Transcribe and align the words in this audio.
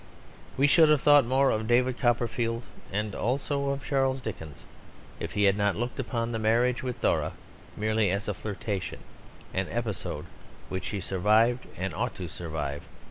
We 0.57 0.65
should 0.65 0.89
have 0.89 1.03
thought 1.03 1.25
more 1.27 1.51
of 1.51 1.67
David 1.67 1.99
Copperfield 1.99 2.63
(and 2.91 3.13
also 3.13 3.69
of 3.69 3.85
Charles 3.85 4.19
Dickens) 4.19 4.65
if 5.19 5.33
he 5.33 5.43
had 5.43 5.55
not 5.55 5.75
looked 5.75 5.99
upon 5.99 6.31
the 6.31 6.39
marriage 6.39 6.81
with 6.81 6.99
Dora 7.01 7.33
merely 7.77 8.09
as 8.09 8.27
a 8.27 8.33
flirtation, 8.33 9.01
an 9.53 9.67
episode 9.69 10.25
which 10.69 10.87
he 10.87 11.01
survived 11.01 11.67
and 11.77 11.93
ought 11.93 12.15
to 12.15 12.27
survive. 12.27 12.81